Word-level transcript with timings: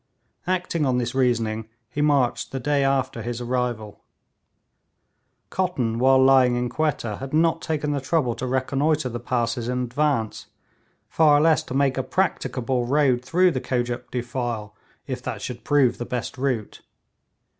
Acting 0.47 0.83
on 0.83 0.97
this 0.97 1.13
reasoning, 1.13 1.69
he 1.87 2.01
marched 2.01 2.51
the 2.51 2.59
day 2.59 2.83
after 2.83 3.21
his 3.21 3.39
arrival. 3.39 4.01
Cotton, 5.51 5.99
while 5.99 6.17
lying 6.17 6.55
in 6.55 6.69
Quetta, 6.69 7.17
had 7.17 7.35
not 7.35 7.61
taken 7.61 7.91
the 7.91 8.01
trouble 8.01 8.33
to 8.37 8.47
reconnoitre 8.47 9.09
the 9.09 9.19
passes 9.19 9.67
in 9.69 9.83
advance, 9.83 10.47
far 11.07 11.39
less 11.39 11.61
to 11.65 11.75
make 11.75 11.99
a 11.99 12.01
practicable 12.03 12.87
road 12.87 13.23
through 13.23 13.51
the 13.51 13.61
Kojuk 13.61 14.09
defile 14.09 14.75
if 15.05 15.21
that 15.21 15.39
should 15.39 15.63
prove 15.63 15.99
the 15.99 16.05
best 16.05 16.35
route. 16.35 16.81